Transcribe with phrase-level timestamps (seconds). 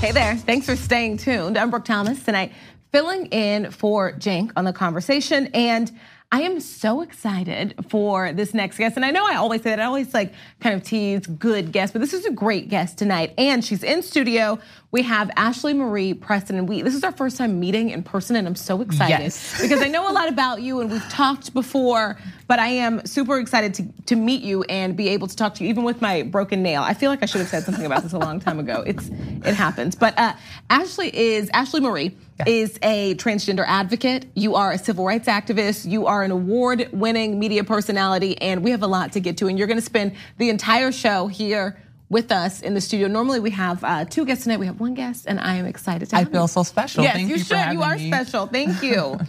[0.00, 1.58] Hey there, thanks for staying tuned.
[1.58, 2.52] I'm Brooke Thomas tonight,
[2.92, 5.48] filling in for Cenk on the conversation.
[5.52, 5.90] And
[6.30, 8.94] I am so excited for this next guest.
[8.94, 11.92] And I know I always say that, I always like kind of tease good guests,
[11.92, 13.34] but this is a great guest tonight.
[13.36, 14.60] And she's in studio.
[14.92, 18.36] We have Ashlee Marie Preston, and we this is our first time meeting in person,
[18.36, 19.60] and I'm so excited yes.
[19.60, 22.18] because I know a lot about you and we've talked before,
[22.48, 25.64] but I am super excited to, to meet you and be able to talk to
[25.64, 26.82] you, even with my broken nail.
[26.82, 28.82] I feel like I should have said something about this a long time ago.
[28.86, 29.94] It's it happens.
[29.94, 30.32] But uh,
[30.70, 34.26] Ashlee is Ashlee Marie is a transgender advocate.
[34.34, 35.88] You are a civil rights activist.
[35.88, 39.46] You are an award-winning media personality, and we have a lot to get to.
[39.46, 43.08] And you're going to spend the entire show here with us in the studio.
[43.08, 44.58] Normally we have uh, two guests tonight.
[44.58, 46.16] We have one guest, and I am excited to.
[46.16, 46.48] I feel you.
[46.48, 47.04] so special.
[47.04, 47.72] Yes, Thank you, you, should.
[47.72, 48.06] You are me.
[48.08, 48.46] special.
[48.46, 49.20] Thank you.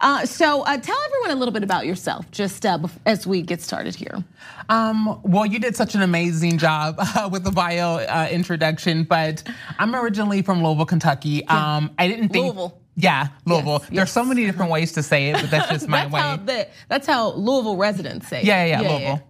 [0.00, 3.60] uh, so uh, tell everyone a little bit about yourself, just uh, as we get
[3.60, 4.24] started here.
[4.68, 9.42] Um, well, you did such an amazing job uh, with the bio uh, introduction, but
[9.78, 11.46] I'm originally from Louisville, Kentucky.
[11.46, 12.44] Um, I didn't think.
[12.44, 12.76] Louisville.
[12.96, 13.78] Yeah, Louisville.
[13.80, 14.12] Yes, There's yes.
[14.12, 16.20] so many different ways to say it, but that's just my that's way.
[16.20, 18.40] how the, that's how Louisville residents say.
[18.40, 18.44] it.
[18.44, 19.22] Yeah, yeah, yeah, Louisville.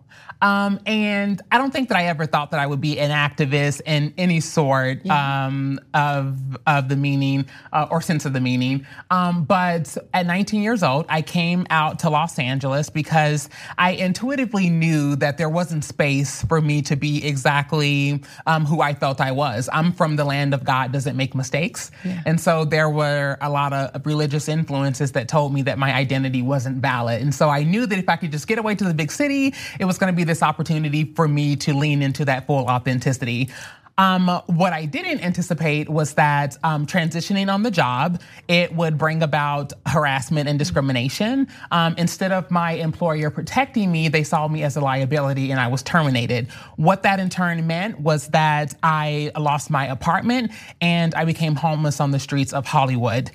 [0.42, 3.82] Um, and I don't think that I ever thought that I would be an activist
[3.84, 8.86] in any sort um, of of the meaning uh, or sense of the meaning.
[9.10, 14.70] Um, but at 19 years old, I came out to Los Angeles because I intuitively
[14.70, 19.32] knew that there wasn't space for me to be exactly um, who I felt I
[19.32, 19.68] was.
[19.72, 21.90] I'm from the land of God doesn't make mistakes,
[22.24, 26.42] and so there were a lot of religious influences that told me that my identity
[26.42, 27.20] wasn't valid.
[27.20, 29.54] And so I knew that if I could just get away to the big city,
[29.78, 33.50] it was going to be this opportunity for me to lean into that full authenticity.
[33.98, 39.22] Um, what I didn't anticipate was that um, transitioning on the job, it would bring
[39.22, 41.48] about harassment and discrimination.
[41.70, 45.66] Um, instead of my employer protecting me, they saw me as a liability and I
[45.66, 46.48] was terminated.
[46.76, 52.00] What that in turn meant was that I lost my apartment and I became homeless
[52.00, 53.30] on the streets of Hollywood.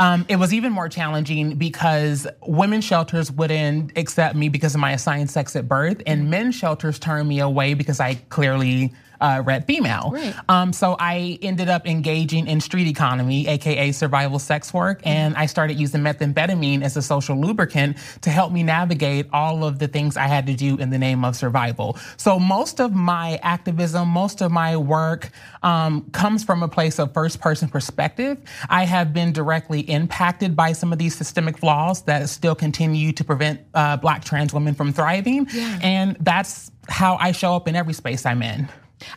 [0.00, 4.92] Um, it was even more challenging because women's shelters wouldn't accept me because of my
[4.92, 9.64] assigned sex at birth, and men's shelters turned me away because I clearly uh, read
[9.64, 10.10] female.
[10.12, 10.34] Right.
[10.48, 15.46] Um, so I ended up engaging in street economy, aka survival sex work, and I
[15.46, 20.16] started using methamphetamine as a social lubricant to help me navigate all of the things
[20.16, 21.98] I had to do in the name of survival.
[22.16, 25.30] So most of my activism, most of my work
[25.62, 28.38] um, comes from a place of first person perspective.
[28.68, 33.24] I have been directly impacted by some of these systemic flaws that still continue to
[33.24, 35.48] prevent uh, black trans women from thriving.
[35.82, 38.68] And that's how I show up in every space I'm in.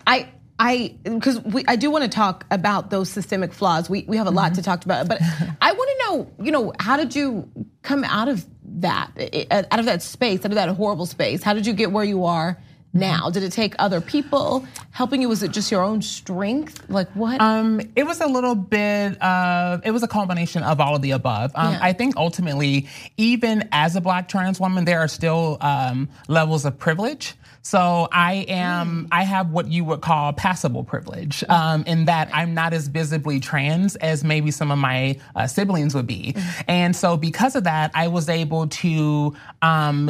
[0.06, 3.90] I I because we I do want to talk about those systemic flaws.
[3.90, 4.70] We we have a lot to mm-hmm.
[4.70, 5.20] talk about, but
[5.62, 7.50] I want to know, you know, how did you
[7.82, 8.46] come out of
[8.80, 11.42] that, eh, eh, out of that space, out of that horrible space?
[11.42, 12.62] How did you get where you are
[12.94, 13.30] now?
[13.30, 15.30] Did it take other people helping you?
[15.30, 16.84] Was it just your own strength?
[16.90, 17.40] Like what?
[17.40, 21.12] Um, it was a little bit of, it was a combination of all of the
[21.12, 21.52] above.
[21.56, 21.80] Um, Yeah.
[21.82, 22.88] I think ultimately,
[23.18, 27.36] even as a black trans woman, there are still um, levels of privilege.
[27.64, 32.56] So I am, I have what you would call passable privilege, um, in that I'm
[32.56, 36.36] not as visibly trans as maybe some of my uh, siblings would be.
[36.68, 40.10] And so because of that, I was able to, um,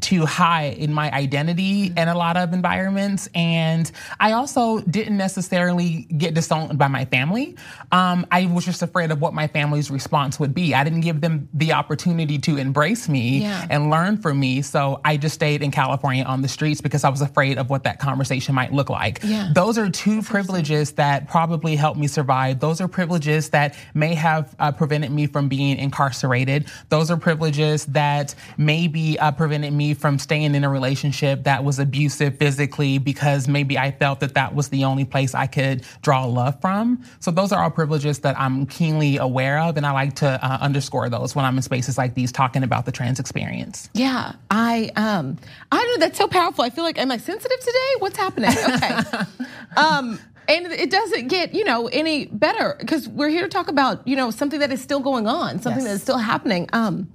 [0.00, 3.28] to high in my identity in a lot of environments.
[3.34, 7.56] And I also didn't necessarily get disowned by my family.
[7.92, 10.74] Um, I was just afraid of what my family's response would be.
[10.74, 13.66] I didn't give them the opportunity to embrace me Yeah.
[13.70, 14.62] and learn from me.
[14.62, 17.84] So I just stayed in California on the streets because I was afraid of what
[17.84, 19.20] that conversation might look like.
[19.22, 19.50] Yeah.
[19.54, 22.58] Those are two privileges that probably helped me survive.
[22.58, 26.66] Those are privileges that may have uh, prevented me from being incarcerated.
[26.88, 31.78] Those are privileges that maybe uh, prevented me from staying in a relationship that was
[31.78, 36.24] abusive physically because maybe I felt that that was the only place I could draw
[36.24, 37.02] love from.
[37.20, 40.58] So those are all privileges that I'm keenly aware of, and I like to uh,
[40.60, 43.88] underscore those when I'm in spaces like these talking about the trans experience.
[43.94, 45.38] Yeah, I um
[45.72, 46.64] I don't know that's so powerful.
[46.64, 47.94] I feel like am I sensitive today?
[47.98, 48.50] What's happening?
[48.50, 48.98] Okay.
[49.76, 50.18] um
[50.48, 54.16] and it doesn't get, you know, any better because we're here to talk about, you
[54.16, 55.90] know, something that is still going on, something Yes.
[55.90, 56.68] that is still happening.
[56.72, 57.08] Um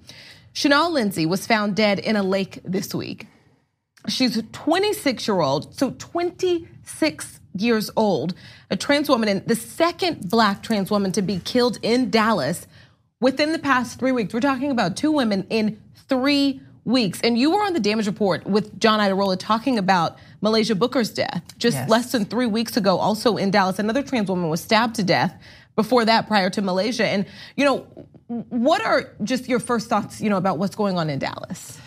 [0.53, 3.27] Chynal Lindsey was found dead in a lake this week.
[4.07, 8.33] She's a 26 year old, so 26 years old,
[8.69, 12.67] a trans woman, and the second black trans woman to be killed in Dallas
[13.21, 14.33] within the past three weeks.
[14.33, 17.21] We're talking about two women in three weeks.
[17.23, 21.41] And you were on the damage report with John Iadarola talking about Muhlaysia Booker's death
[21.57, 21.89] just Yes.
[21.89, 23.79] less than three weeks ago, also in Dallas.
[23.79, 25.33] Another trans woman was stabbed to death
[25.77, 27.05] before that, prior to Muhlaysia.
[27.05, 27.88] And, you know,
[28.27, 31.79] what are just your first thoughts, you know, about what's going on in Dallas?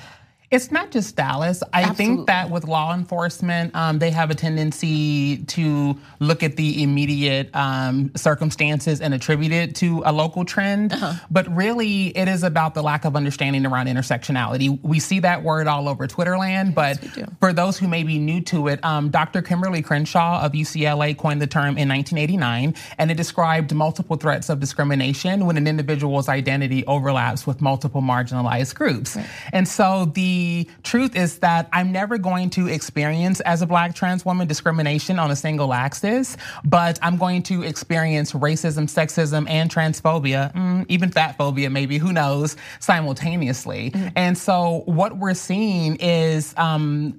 [0.51, 1.63] It's not just Dallas.
[1.73, 2.05] I Absolutely.
[2.05, 7.55] think that with law enforcement, um, they have a tendency to look at the immediate
[7.55, 10.93] um, circumstances and attribute it to a local trend.
[10.93, 11.15] Uh-huh.
[11.31, 14.79] But really, it is about the lack of understanding around intersectionality.
[14.83, 16.99] We see that word all over Twitterland, but
[17.41, 19.43] for those who may be new to it, um, Dr.
[19.43, 24.61] Kimberlé Crenshaw of UCLA coined the term in 1989, and it described multiple threats of
[24.61, 29.17] discrimination when an individual's identity overlaps with multiple marginalized groups.
[29.17, 29.27] Right.
[29.53, 33.95] And so the the truth is that I'm never going to experience as a black
[33.95, 39.71] trans woman discrimination on a single axis, but I'm going to experience racism, sexism, and
[39.71, 43.93] transphobia, mm, even fat phobia, maybe, who knows, simultaneously.
[43.93, 44.09] Mm-hmm.
[44.15, 47.17] And so what we're seeing is um,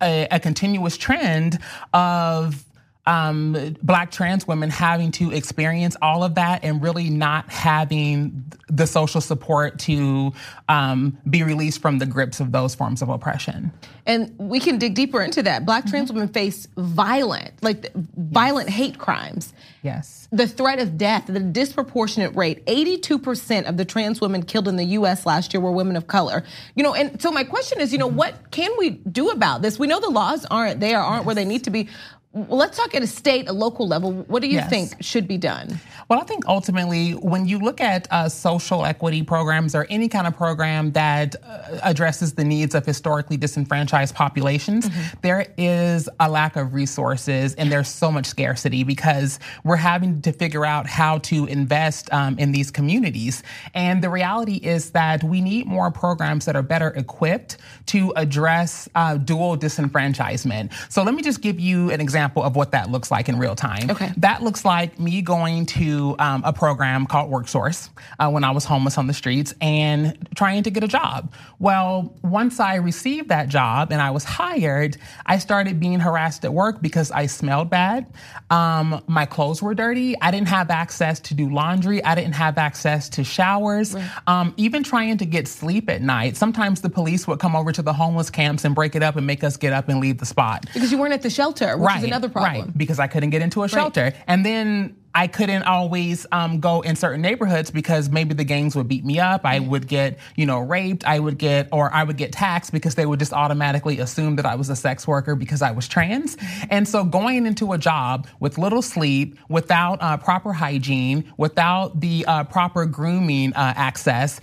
[0.00, 1.58] a, a continuous trend
[1.92, 2.64] of
[3.04, 8.86] um, black trans women having to experience all of that and really not having the
[8.86, 10.32] social support to
[10.68, 13.72] um, be released from the grips of those forms of oppression.
[14.06, 15.66] And we can dig deeper into that.
[15.66, 16.20] Black trans mm-hmm.
[16.20, 19.52] women face violent, like violent hate crimes.
[19.82, 20.28] Yes.
[20.30, 22.64] The threat of death, the disproportionate rate.
[22.66, 26.44] 82% of the trans women killed in the US last year were women of color.
[26.76, 28.16] You know, and so my question is, you know, mm-hmm.
[28.16, 29.78] what can we do about this?
[29.78, 31.26] We know the laws aren't there, aren't yes.
[31.26, 31.88] where they need to be.
[32.34, 34.10] Well, let's talk at a state, a local level.
[34.10, 34.70] What do you yes.
[34.70, 35.78] think should be done?
[36.08, 40.26] Well, I think ultimately, when you look at uh, social equity programs or any kind
[40.26, 45.18] of program that uh, addresses the needs of historically disenfranchised populations, mm-hmm.
[45.20, 50.32] there is a lack of resources and there's so much scarcity because we're having to
[50.32, 53.42] figure out how to invest um, in these communities.
[53.74, 58.88] And the reality is that we need more programs that are better equipped to address
[58.94, 60.72] uh, dual disenfranchisement.
[60.90, 63.36] So let me just give you an example example of what that looks like in
[63.36, 63.90] real time.
[63.90, 64.12] Okay.
[64.18, 67.90] That looks like me going to um, a program called WorkSource
[68.20, 71.32] uh, when I was homeless on the streets and trying to get a job.
[71.58, 76.52] Well, once I received that job and I was hired, I started being harassed at
[76.52, 78.06] work because I smelled bad.
[78.50, 80.14] Um, my clothes were dirty.
[80.20, 82.04] I didn't have access to do laundry.
[82.04, 83.94] I didn't have access to showers.
[83.94, 84.08] Right.
[84.28, 86.36] Um, even trying to get sleep at night.
[86.36, 89.26] Sometimes the police would come over to the homeless camps and break it up and
[89.26, 90.66] make us get up and leave the spot.
[90.72, 92.66] Because you weren't at the shelter, right another problem.
[92.66, 94.04] Right, because I couldn't get into a shelter.
[94.04, 94.16] Right.
[94.26, 98.88] And then I couldn't always um, go in certain neighborhoods because maybe the gangs would
[98.88, 99.44] beat me up.
[99.44, 101.04] I would get, you know, raped.
[101.06, 104.46] I would get, or I would get taxed because they would just automatically assume that
[104.46, 106.36] I was a sex worker because I was trans.
[106.70, 112.24] And so going into a job with little sleep, without uh, proper hygiene, without the
[112.26, 114.40] uh, proper grooming uh, access,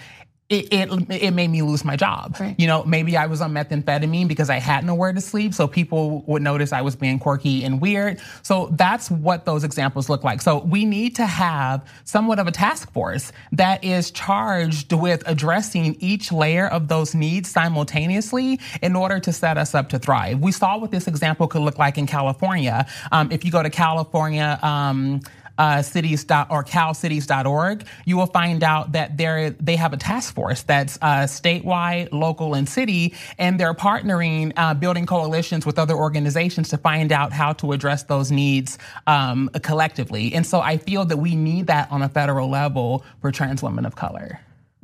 [0.50, 2.36] it, it, it made me lose my job.
[2.40, 2.56] Right.
[2.57, 6.24] You know, maybe I was on methamphetamine because I had nowhere to sleep, so people
[6.25, 8.19] would notice I was being quirky and weird.
[8.42, 10.42] So that's what those examples look like.
[10.42, 15.96] So we need to have somewhat of a task force that is charged with addressing
[16.00, 20.40] each layer of those needs simultaneously in order to set us up to thrive.
[20.40, 22.88] We saw what this example could look like in California.
[23.12, 24.57] Um, if you go to California.
[24.63, 25.22] Um,
[25.60, 30.64] uh, cities or calcities.org, you will find out that they they have a task force
[30.64, 36.70] that's uh, statewide, local, and city, and they're partnering, uh, building coalitions with other organizations
[36.70, 40.34] to find out how to address those needs um, collectively.
[40.34, 43.86] And so I feel that we need that on a federal level for trans women
[43.86, 44.40] of color.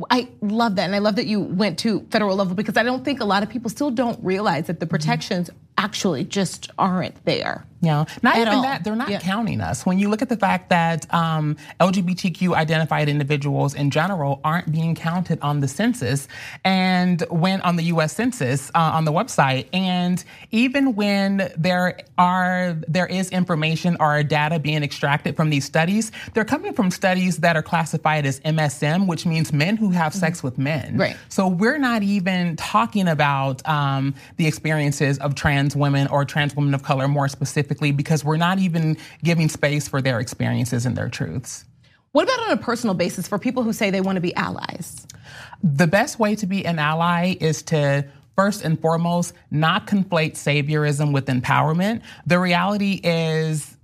[0.10, 0.83] I love that.
[0.83, 3.44] And I love that you went to federal level because I don't think a lot
[3.44, 7.66] of people still don't realize that the protections actually just aren't there.
[7.81, 8.62] Yeah, not even all.
[8.63, 8.84] that.
[8.84, 9.20] They're not yeah.
[9.20, 9.86] counting us.
[9.86, 14.96] When you look at the fact that um, LGBTQ identified individuals in general aren't being
[14.96, 16.27] counted on the census,
[16.63, 18.15] and when on the U.S.
[18.15, 24.58] Census uh, on the website, and even when there are there is information or data
[24.58, 29.25] being extracted from these studies, they're coming from studies that are classified as MSM, which
[29.25, 30.48] means men who have sex mm-hmm.
[30.48, 30.98] with men.
[30.98, 31.17] Right.
[31.29, 36.74] So we're not even talking about um, the experiences of trans women or trans women
[36.74, 41.10] of color more specifically because we're not even giving space for their experiences and their
[41.10, 41.65] truths.
[42.12, 45.05] What about on a personal basis for people who say they want to be allies?
[45.63, 48.05] The best way to be an ally is to
[48.36, 52.01] first and foremost not conflate saviorism with empowerment.
[52.25, 53.75] The reality is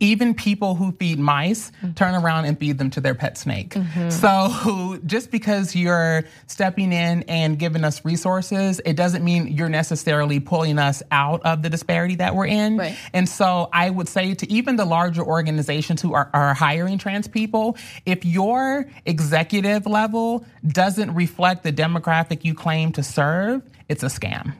[0.00, 1.92] even people who feed mice mm-hmm.
[1.92, 3.70] turn around and feed them to their pet snake.
[3.70, 4.10] Mm-hmm.
[4.10, 10.40] So just because you're stepping in and giving us resources, it doesn't mean you're necessarily
[10.40, 12.76] pulling us out of the disparity that we're in.
[12.76, 12.96] Right.
[13.12, 17.28] And so I would say to even the larger organizations who are, are hiring trans
[17.28, 24.06] people, if your executive level doesn't reflect the demographic you claim to serve, it's a
[24.06, 24.54] scam.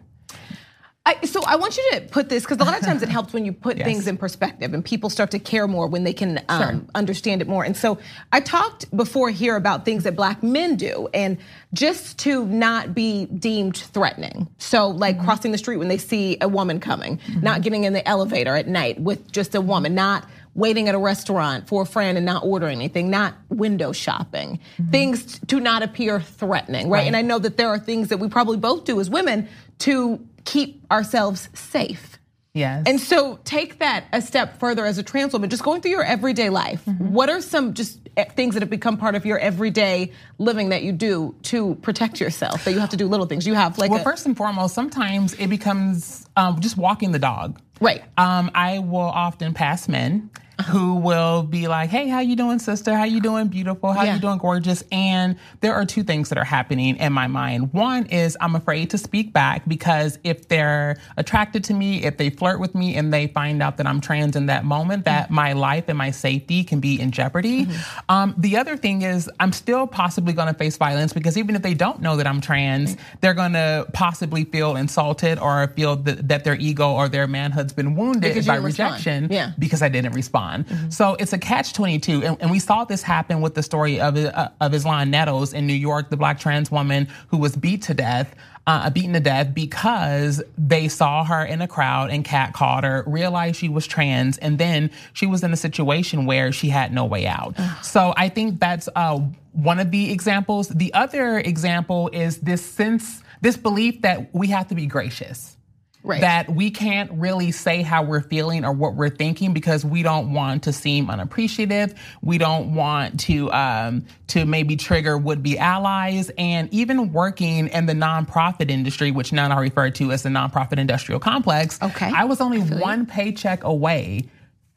[1.09, 3.33] I, so I want you to put this because a lot of times it helps
[3.33, 3.87] when you put yes.
[3.87, 6.81] things in perspective and people start to care more when they can um, sure.
[6.95, 7.65] understand it more.
[7.65, 7.99] And so
[8.31, 11.39] I talked before here about things that black men do and
[11.73, 14.49] just to not be deemed threatening.
[14.59, 15.25] So like mm-hmm.
[15.25, 17.41] crossing the street when they see a woman coming, mm-hmm.
[17.41, 20.99] not getting in the elevator at night with just a woman, not waiting at a
[20.99, 24.91] restaurant for a friend and not ordering anything, not window shopping, mm-hmm.
[24.91, 26.99] things to not appear threatening, right?
[26.99, 27.07] right?
[27.07, 29.49] And I know that there are things that we probably both do as women
[29.79, 32.19] to keep ourselves safe.
[32.55, 32.85] Yes.
[32.87, 36.03] And so take that a step further as a trans woman, just going through your
[36.03, 36.85] everyday life.
[36.87, 37.13] Mm-hmm.
[37.13, 40.83] What are some just eh, things that have become part of your everyday living that
[40.83, 42.65] you do to protect yourself?
[42.65, 43.47] That you have to do little things.
[43.47, 47.19] You have like well, a, first and foremost, sometimes it becomes um, just walking the
[47.21, 47.61] dog.
[47.81, 48.03] Right.
[48.17, 50.31] Um, I will often pass men
[50.67, 52.97] who will be like, "Hey, how you doing, sister?
[52.97, 53.93] How you doing, beautiful?
[53.93, 54.15] How yeah.
[54.15, 57.73] you doing, gorgeous?" And there are two things that are happening in my mind.
[57.73, 62.31] One is I'm afraid to speak back because if they're attracted to me, if they
[62.31, 65.35] flirt with me, and they find out that I'm trans in that moment, that mm-hmm.
[65.35, 67.67] my life and my safety can be in jeopardy.
[67.67, 67.99] Mm-hmm.
[68.09, 71.63] Um, the other thing is I'm still possibly going to face violence because even if
[71.63, 73.17] they don't know that I'm trans, mm-hmm.
[73.21, 77.73] they're going to possibly feel insulted or feel that, that, their ego or their manhood's
[77.73, 79.53] been wounded by rejection yeah.
[79.59, 80.65] because I didn't respond on.
[80.65, 80.91] Mm-hmm.
[80.91, 82.25] So it's a catch 22.
[82.25, 85.67] And, and, we saw this happen with the story of, uh, of Islan Nettles in
[85.67, 88.35] New York, the black trans woman who was beat to death.
[88.67, 93.57] Uh, beaten to death because they saw her in a crowd and catcalled her, realized
[93.57, 97.27] she was trans, and then she was in a situation where she had no way
[97.27, 97.57] out.
[97.83, 99.21] so I think that's uh,
[99.53, 100.69] one of the examples.
[100.69, 105.57] The other example is this sense, this belief that we have to be gracious.
[106.05, 106.21] Right.
[106.21, 110.33] That we can't really say how we're feeling or what we're thinking because we don't
[110.33, 111.93] want to seem unappreciative.
[112.23, 116.31] We don't want to um, to maybe trigger would be allies.
[116.39, 120.79] And even working in the nonprofit industry, which now I refer to as the nonprofit
[120.79, 122.11] industrial complex, okay.
[122.15, 124.29] I was only one paycheck away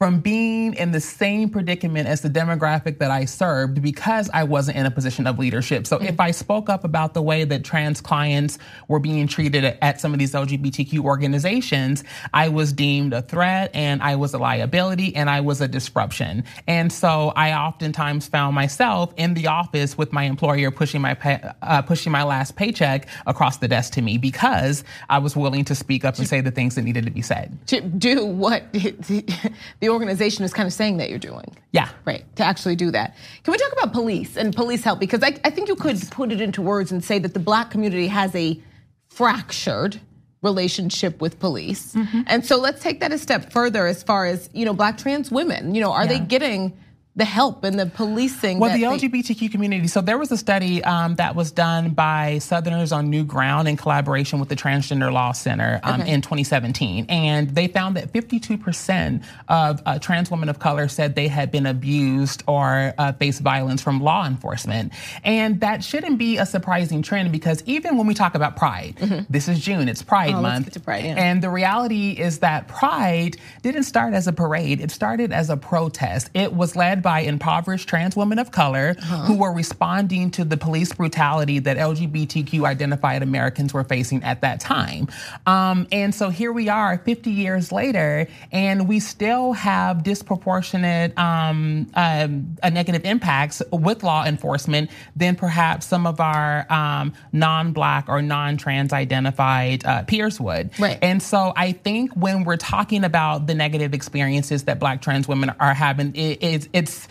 [0.02, 4.78] from being in the same predicament as the demographic that I served because I wasn't
[4.78, 5.86] in a position of leadership.
[5.86, 6.08] So mm-hmm.
[6.08, 10.12] if I spoke up about the way that trans clients were being treated at some
[10.12, 12.02] of these LGBTQ organizations,
[12.34, 16.42] I was deemed a threat and I was a liability and I was a disruption.
[16.66, 21.40] And so I oftentimes found myself in the office with my employer pushing my pay,
[21.62, 25.76] uh, pushing my last paycheck across the desk to me because I was willing to
[25.76, 27.56] speak up and say the things that needed to be said.
[27.68, 31.56] To do what the organization is kind of saying that you're doing.
[31.72, 31.88] Yeah.
[32.04, 32.24] Right.
[32.36, 33.16] To actually do that.
[33.44, 34.98] Can we talk about police and police help?
[34.98, 37.70] Because I, I think you could put it into words and say that the black
[37.70, 38.60] community has a
[39.08, 40.00] fractured
[40.42, 41.94] relationship with police.
[41.94, 42.22] Mm-hmm.
[42.26, 45.30] And so let's take that a step further as far as, you know, black trans
[45.30, 45.74] women.
[45.74, 46.18] You know, are yeah.
[46.18, 46.76] they getting
[47.14, 48.58] the help and the policing.
[48.58, 49.86] Well, the LGBTQ they- community.
[49.86, 53.76] So there was a study um, that was done by Southerners on New Ground in
[53.76, 56.10] collaboration with the Transgender Law Center um, okay.
[56.10, 61.28] in 2017, and they found that 52% of uh, trans women of color said they
[61.28, 64.92] had been abused or uh, faced violence from law enforcement,
[65.22, 69.24] and that shouldn't be a surprising trend because even when we talk about Pride, mm-hmm.
[69.28, 71.14] this is June, it's Pride oh, Month, Pride, yeah.
[71.18, 75.58] and the reality is that Pride didn't start as a parade; it started as a
[75.58, 76.30] protest.
[76.32, 79.24] It was led by impoverished trans women of color uh-huh.
[79.24, 84.60] who were responding to the police brutality that LGBTQ identified Americans were facing at that
[84.60, 85.08] time.
[85.46, 91.90] Um, and so here we are 50 years later, and we still have disproportionate um,
[91.94, 98.22] um, negative impacts with law enforcement than perhaps some of our um, non black or
[98.22, 100.78] non trans identified uh, peers would.
[100.78, 100.98] Right.
[101.02, 105.50] And so I think when we're talking about the negative experiences that black trans women
[105.60, 107.08] are having, it, it's, it's it's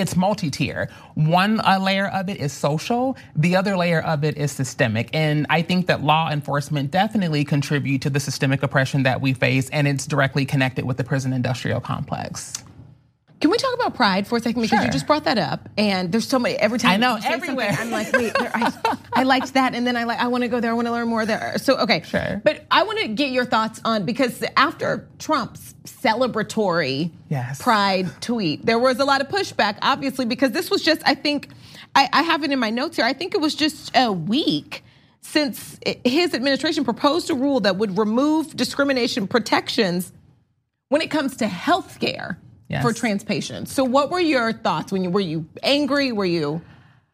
[0.00, 0.88] it's multi-tier.
[1.14, 5.10] One uh, layer of it is social, the other layer of it is systemic.
[5.12, 9.68] And I think that law enforcement definitely contribute to the systemic oppression that we face,
[9.70, 12.64] and it's directly connected with the prison industrial complex.
[13.40, 14.60] Can we talk about pride for a second?
[14.60, 14.86] Because sure.
[14.86, 16.56] you just brought that up, and there's so many.
[16.56, 18.70] Every time I know everywhere, I'm like, wait, there, I,
[19.14, 20.70] I, liked that, and then I like, I want to go there.
[20.70, 21.56] I want to learn more there.
[21.56, 22.42] So okay, sure.
[22.44, 27.62] But I want to get your thoughts on because after Trump's celebratory yes.
[27.62, 31.48] pride tweet, there was a lot of pushback, obviously, because this was just, I think,
[31.94, 33.06] I, I have it in my notes here.
[33.06, 34.84] I think it was just a week
[35.22, 40.12] since his administration proposed a rule that would remove discrimination protections
[40.90, 42.38] when it comes to health care
[42.70, 42.82] yes.
[42.82, 43.72] for trans patients.
[43.72, 46.12] So what were your thoughts when you were you angry?
[46.12, 46.62] Were you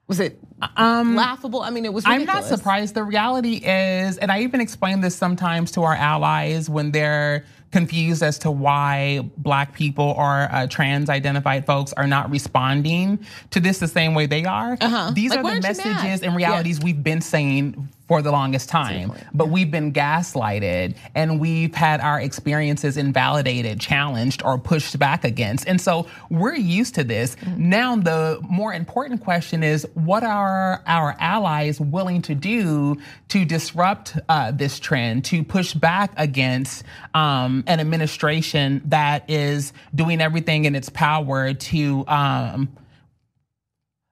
[0.06, 0.38] was it
[0.76, 1.62] um, laughable?
[1.62, 2.04] I mean, it was.
[2.04, 2.28] Ridiculous.
[2.28, 2.94] I'm not surprised.
[2.94, 8.22] The reality is, and I even explain this sometimes to our allies when they're confused
[8.22, 13.18] as to why black people or uh, trans identified folks are not responding
[13.50, 14.78] to this the same way they are.
[14.80, 15.10] Uh-huh.
[15.14, 16.84] These like, are the messages and realities yeah.
[16.84, 19.12] we've been saying for the longest time.
[19.34, 25.66] But we've been gaslighted and we've had our experiences invalidated, challenged, or pushed back against.
[25.66, 27.34] And so we're used to this.
[27.36, 27.68] Mm-hmm.
[27.68, 32.96] Now, the more important question is what are our allies willing to do
[33.28, 36.84] to disrupt uh, this trend, to push back against
[37.14, 42.04] um, an administration that is doing everything in its power to.
[42.08, 42.68] Um,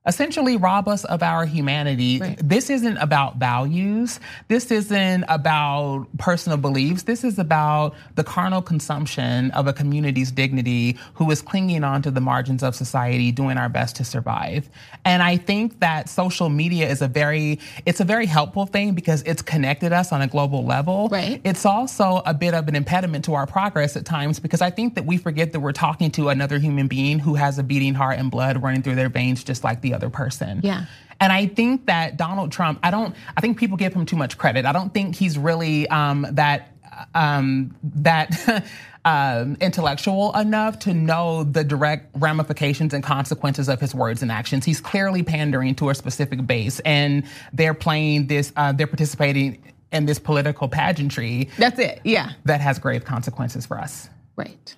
[0.06, 2.18] essentially rob us of our humanity.
[2.18, 2.38] Right.
[2.42, 4.20] This isn't about values.
[4.48, 7.04] This isn't about personal beliefs.
[7.04, 12.10] This is about the carnal consumption of a community's dignity who is clinging on to
[12.10, 14.68] the margins of society, doing our best to survive.
[15.04, 19.22] And I think that social media is a very, it's a very helpful thing because
[19.22, 21.08] it's connected us on a global level.
[21.08, 21.40] Right.
[21.44, 24.96] It's also a bit of an impediment to our progress at times because I think
[24.96, 28.18] that we forget that we're talking to another human being who has a beating heart
[28.18, 30.60] and blood running through their veins just like the other person.
[30.62, 30.86] Yeah.
[31.20, 34.36] And I think that Donald Trump, I don't, I think people give him too much
[34.36, 34.66] credit.
[34.66, 36.70] I don't think he's really um, that
[37.14, 38.64] um, that
[39.04, 44.64] um, intellectual enough to know the direct ramifications and consequences of his words and actions.
[44.64, 48.52] He's clearly pandering to a specific base, and they're playing this.
[48.56, 51.48] Uh, they're participating in this political pageantry.
[51.56, 52.00] That's it.
[52.04, 52.32] Yeah.
[52.44, 54.08] That has grave consequences for us.
[54.36, 54.74] Right.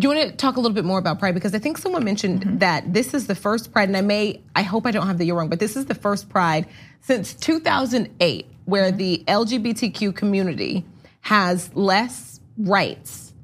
[0.00, 1.34] Do you want to talk a little bit more about Pride?
[1.34, 2.58] Because I think someone mentioned mm-hmm.
[2.58, 5.26] that this is the first Pride, and I may, I hope I don't have the
[5.26, 6.66] year wrong, but this is the first Pride
[7.00, 8.96] since 2008 where mm-hmm.
[8.96, 10.84] the LGBTQ community
[11.20, 13.34] has less rights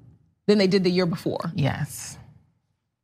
[0.46, 1.52] than they did the year before.
[1.54, 2.16] Yes.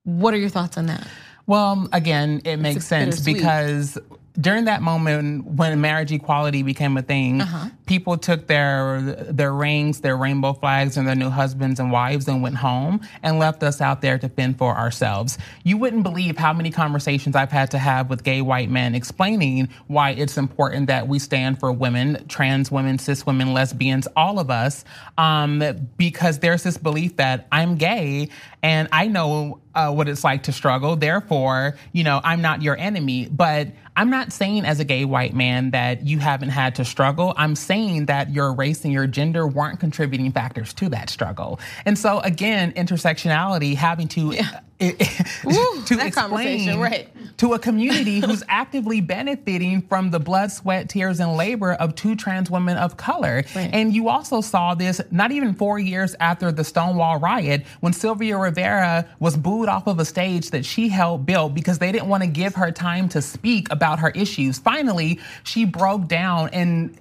[0.05, 1.07] What are your thoughts on that?
[1.47, 3.99] Well, again, it it's makes sense because
[4.41, 7.69] during that moment when marriage equality became a thing, uh-huh.
[7.87, 12.43] people took their their rings, their rainbow flags, and their new husbands and wives and
[12.43, 15.39] went home and left us out there to fend for ourselves.
[15.63, 19.69] You wouldn't believe how many conversations I've had to have with gay white men explaining
[19.87, 24.51] why it's important that we stand for women, trans women, cis women, lesbians, all of
[24.51, 24.85] us,
[25.17, 25.63] um,
[25.97, 28.31] because there's this belief that I'm gay
[28.65, 30.97] and I know uh, what it's like to struggle.
[30.97, 33.29] Therefore, you know, I'm not your enemy.
[33.31, 37.35] But I'm not saying as a gay white man that you haven't had to struggle.
[37.37, 41.61] I'm saying that your race and your gender weren't contributing factors to that struggle.
[41.85, 44.61] And so again, intersectionality having to yeah.
[44.83, 47.09] Ooh, to explain right.
[47.39, 52.17] to a community who's actively benefiting from the blood, sweat, tears, and labor of two
[52.17, 53.45] trans women of color.
[53.55, 53.71] Right.
[53.73, 58.37] And you also saw this not even four years after the Stonewall riot when Sylvia
[58.37, 62.23] Rivera was booed off of a stage that she helped build because they didn't want
[62.23, 64.59] to give her time to speak about her issues.
[64.59, 66.99] Finally, she broke down and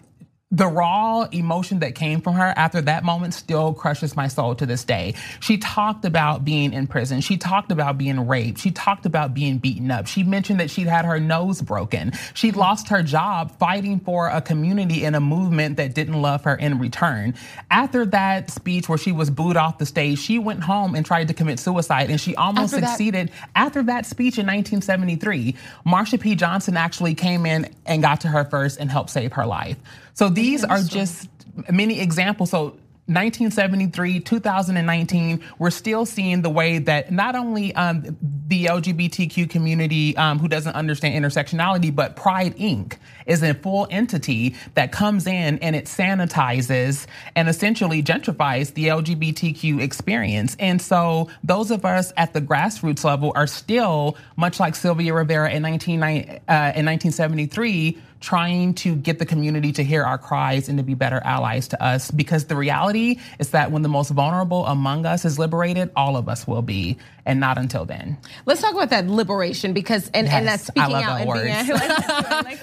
[0.54, 4.68] the raw emotion that came from her after that moment still crushes my soul to
[4.68, 5.16] this day.
[5.40, 7.22] She talked about being in prison.
[7.22, 8.60] She talked about being raped.
[8.60, 10.06] She talked about being beaten up.
[10.06, 12.12] She mentioned that she'd had her nose broken.
[12.36, 16.54] She lost her job fighting for a community in a movement that didn't love her
[16.56, 17.34] in return.
[17.72, 21.30] After that speech where she was booed off the stage, she went home and tried
[21.30, 23.30] to commit suicide and she almost after succeeded.
[23.30, 26.36] That- after that speech in 1973, Marsha P.
[26.36, 29.78] Johnson actually came in and got to her first and helped save her life.
[30.14, 31.30] So these are just
[31.70, 32.52] many examples.
[32.52, 40.16] So 1973, 2019, we're still seeing the way that not only um, the LGBTQ community
[40.16, 42.96] um, who doesn't understand intersectionality, but Pride Inc.
[43.26, 47.06] is a full entity that comes in and it sanitizes
[47.36, 50.56] and essentially gentrifies the LGBTQ experience.
[50.60, 55.52] And so those of us at the grassroots level are still, much like Sylvia Rivera
[55.52, 60.78] in, 19, uh, in 1973, trying to get the community to hear our cries and
[60.78, 64.66] to be better allies to us because the reality is that when the most vulnerable
[64.66, 68.18] among us is liberated, all of us will be, and not until then.
[68.46, 72.08] Let's talk about that liberation because and, yes, and that speaking out and being like
[72.08, 72.56] that, I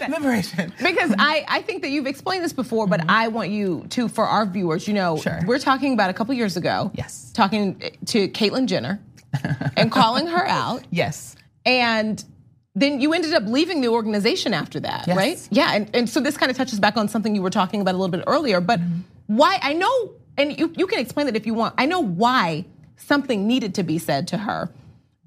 [0.57, 0.61] that.
[0.61, 0.75] liberation.
[0.91, 3.11] Because I, I think that you've explained this before, but mm-hmm.
[3.11, 5.41] I want you to for our viewers, you know, sure.
[5.47, 6.91] we're talking about a couple years ago.
[6.95, 7.31] Yes.
[7.33, 9.01] Talking to Caitlyn Jenner
[9.77, 10.85] and calling her out.
[10.91, 11.37] Yes.
[11.65, 12.23] And
[12.75, 15.17] then you ended up leaving the organization after that, yes.
[15.17, 15.49] right?
[15.51, 17.95] Yeah, and, and so this kind of touches back on something you were talking about
[17.95, 18.61] a little bit earlier.
[18.61, 19.01] But mm-hmm.
[19.27, 19.59] why?
[19.63, 21.75] I know, and you, you can explain it if you want.
[21.79, 22.65] I know why
[22.97, 24.71] something needed to be said to her,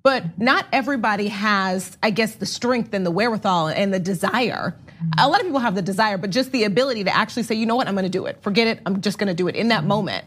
[0.03, 4.75] but not everybody has, I guess, the strength and the wherewithal and the desire.
[5.17, 7.65] A lot of people have the desire, but just the ability to actually say, you
[7.65, 8.41] know what, I'm going to do it.
[8.41, 8.79] Forget it.
[8.85, 10.25] I'm just going to do it in that moment.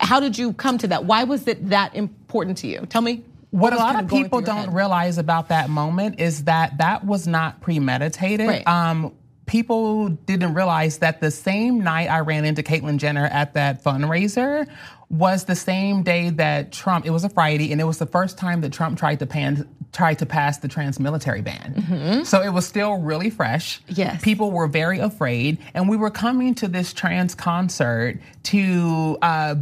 [0.00, 1.04] How did you come to that?
[1.04, 2.86] Why was it that important to you?
[2.88, 3.24] Tell me.
[3.50, 4.74] what a lot of people don't head?
[4.74, 8.48] realize about that moment is that that was not premeditated.
[8.48, 8.66] Right.
[8.66, 9.14] Um,
[9.46, 14.68] people didn't realize that the same night I ran into Caitlyn Jenner at that fundraiser
[15.10, 17.04] was the same day that Trump.
[17.04, 19.68] It was a Friday, and it was the first time that Trump tried to pan,
[19.92, 21.74] tried to pass the trans military ban.
[21.76, 22.22] Mm-hmm.
[22.24, 23.82] So it was still really fresh.
[23.88, 29.18] Yes, people were very afraid, and we were coming to this trans concert to.
[29.22, 29.54] Uh,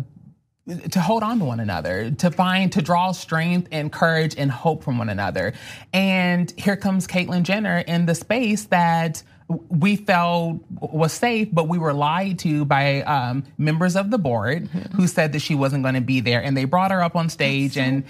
[0.90, 4.84] to hold on to one another, to find, to draw strength and courage and hope
[4.84, 5.52] from one another.
[5.92, 9.20] And here comes Caitlyn Jenner in the space that
[9.68, 14.68] we felt was safe, but we were lied to by um, members of the board
[14.68, 14.96] mm-hmm.
[14.96, 17.28] who said that she wasn't going to be there, and they brought her up on
[17.28, 18.04] stage so and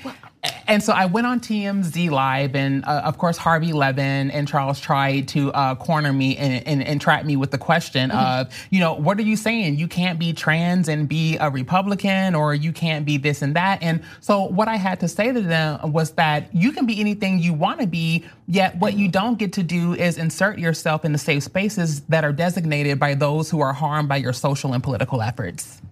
[0.67, 4.81] and so I went on TMZ Live, and uh, of course Harvey Levin and Charles
[4.81, 8.41] tried to uh, corner me and, and, and, trap me with the question mm-hmm.
[8.41, 9.77] of, you know, what are you saying?
[9.77, 13.83] You can't be trans and be a Republican, or you can't be this and that.
[13.83, 17.41] And so what I had to say to them was that you can be anything
[17.41, 21.13] you want to be, yet what you don't get to do is insert yourself in
[21.13, 24.83] the safe spaces that are designated by those who are harmed by your social and
[24.83, 25.83] political efforts.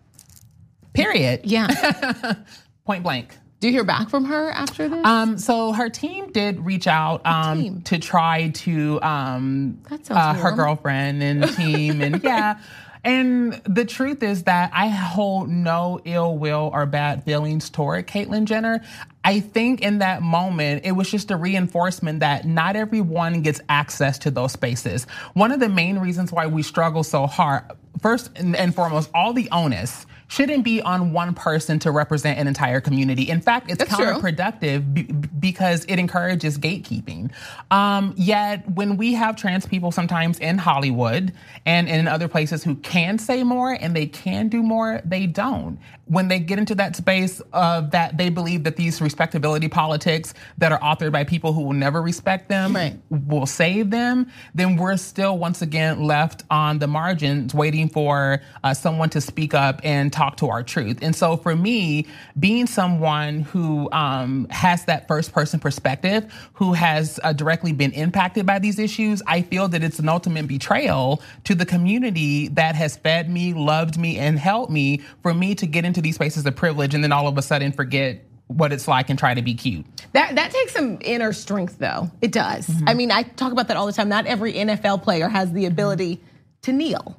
[0.94, 1.40] Period.
[1.44, 2.34] Yeah.
[2.86, 3.37] Point blank.
[3.60, 5.04] Do you hear back from her after this?
[5.04, 11.22] Um, so her team did reach out um, to try to um, uh, her girlfriend
[11.22, 12.60] and team and yeah.
[13.04, 18.44] And the truth is that I hold no ill will or bad feelings toward Caitlyn
[18.44, 18.82] Jenner.
[19.24, 24.18] I think in that moment, it was just a reinforcement that not everyone gets access
[24.20, 25.04] to those spaces.
[25.34, 27.64] One of the main reasons why we struggle so hard,
[28.00, 32.80] first and foremost, all the onus shouldn't be on one person to represent an entire
[32.80, 33.28] community.
[33.30, 35.02] In fact, it's That's counterproductive b-
[35.40, 37.32] because it encourages gatekeeping.
[37.70, 41.32] Um, yet, when we have trans people sometimes in Hollywood
[41.64, 45.78] and in other places who can say more and they can do more, they don't.
[46.04, 50.72] When they get into that space of that they believe that these respectability politics that
[50.72, 52.98] are authored by people who will never respect them right.
[53.10, 58.74] will save them, then we're still once again left on the margins waiting for uh,
[58.74, 60.98] someone to speak up and talk to our truth.
[61.00, 62.06] And so for me,
[62.38, 68.44] being someone who um, has that first person perspective, who has uh, directly been impacted
[68.44, 72.96] by these issues, I feel that it's an ultimate betrayal to the community that has
[72.96, 76.56] fed me, loved me, and helped me for me to get into these spaces of
[76.56, 79.54] privilege and then all of a sudden forget what it's like and try to be
[79.54, 79.86] cute.
[80.12, 82.10] That that takes some inner strength though.
[82.22, 82.66] It does.
[82.66, 82.88] Mm-hmm.
[82.88, 84.08] I mean, I talk about that all the time.
[84.08, 86.20] Not every NFL player has the ability
[86.62, 87.16] to kneel.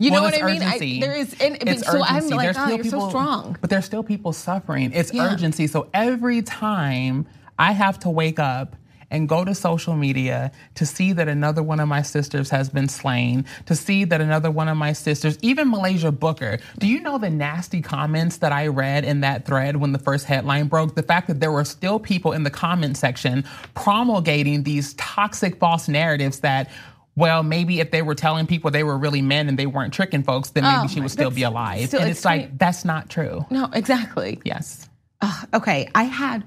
[0.00, 0.62] You well, know what I mean?
[0.62, 2.08] I, there is, and, it's so urgency.
[2.08, 3.58] I'm like, there's oh, you're people, so strong.
[3.60, 4.92] But there's still people suffering.
[4.94, 5.30] It's yeah.
[5.30, 5.66] urgency.
[5.66, 7.26] So every time
[7.58, 8.76] I have to wake up
[9.10, 12.88] and go to social media to see that another one of my sisters has been
[12.88, 17.18] slain, to see that another one of my sisters, even Muhlaysia Booker, do you know
[17.18, 20.94] the nasty comments that I read in that thread when the first headline broke?
[20.94, 25.88] The fact that there were still people in the comment section promulgating these toxic false
[25.88, 26.70] narratives that
[27.16, 30.22] well, maybe if they were telling people they were really men and they weren't tricking
[30.22, 31.88] folks, then maybe oh, she would still be alive.
[31.88, 33.44] Still, and it's, it's like, that's not true.
[33.50, 34.40] No, exactly.
[34.44, 34.88] Yes.
[35.20, 36.44] Uh, okay, I had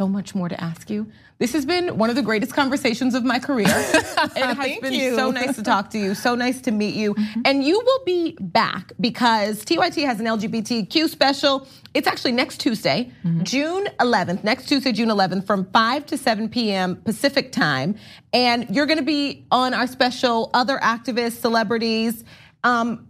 [0.00, 1.06] so much more to ask you.
[1.36, 3.66] This has been one of the greatest conversations of my career.
[3.68, 5.14] it has been you.
[5.14, 7.12] so nice to talk to you, so nice to meet you.
[7.12, 7.42] Mm-hmm.
[7.44, 11.68] And you will be back because TYT has an LGBTQ special.
[11.92, 13.42] It's actually next Tuesday, mm-hmm.
[13.42, 16.96] June 11th, next Tuesday, June 11th, from 5 to 7 p.m.
[16.96, 17.94] Pacific time.
[18.32, 22.24] And you're going to be on our special Other Activists, Celebrities.
[22.64, 23.06] Um,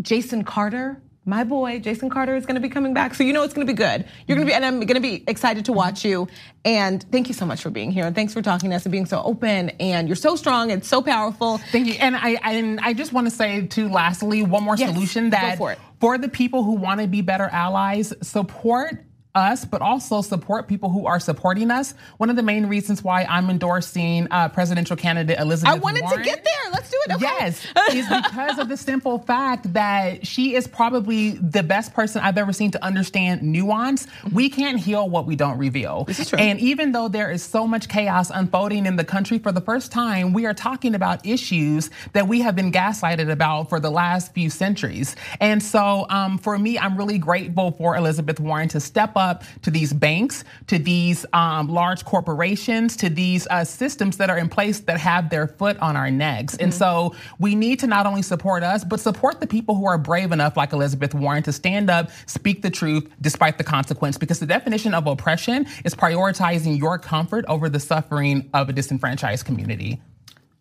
[0.00, 3.42] Jason Carter, my boy Jason Carter is going to be coming back, so you know
[3.44, 4.04] it's going to be good.
[4.26, 6.28] You're going to be, and I'm going to be excited to watch you.
[6.64, 8.92] And thank you so much for being here, and thanks for talking to us and
[8.92, 9.70] being so open.
[9.80, 11.58] And you're so strong and so powerful.
[11.58, 11.94] Thank you.
[11.94, 15.56] And I and I just want to say too, lastly, one more yes, solution that
[15.56, 20.68] for, for the people who want to be better allies, support us, but also support
[20.68, 21.94] people who are supporting us.
[22.16, 25.74] One of the main reasons why I'm endorsing uh, presidential candidate Elizabeth.
[25.74, 26.72] I wanted Warren, to get there.
[26.72, 27.14] Let's do it.
[27.14, 27.24] Okay.
[27.24, 32.38] Yes, is because of the simple fact that she is probably the best person I've
[32.38, 34.06] ever seen to understand nuance.
[34.32, 36.04] We can't heal what we don't reveal.
[36.04, 36.38] This is true.
[36.38, 39.92] And even though there is so much chaos unfolding in the country for the first
[39.92, 44.32] time, we are talking about issues that we have been gaslighted about for the last
[44.32, 45.16] few centuries.
[45.40, 49.70] And so, um, for me, I'm really grateful for Elizabeth Warren to step up to
[49.70, 54.80] these banks, to these um, large corporations, to these uh, systems that are in place
[54.80, 56.54] that have their foot on our necks.
[56.54, 56.64] Mm-hmm.
[56.64, 59.98] And so we need to not only support us, but support the people who are
[59.98, 64.18] brave enough, like Elizabeth Warren, to stand up, speak the truth despite the consequence.
[64.18, 69.44] Because the definition of oppression is prioritizing your comfort over the suffering of a disenfranchised
[69.44, 70.00] community.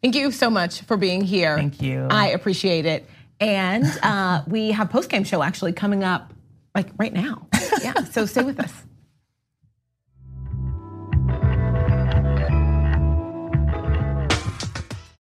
[0.02, 1.58] Thank you so much for being here.
[1.58, 2.08] Thank you.
[2.10, 3.10] I appreciate it.
[3.40, 6.34] And uh, we have post game show actually coming up
[6.80, 7.48] like right now.
[7.84, 8.74] Yeah, so stay with us.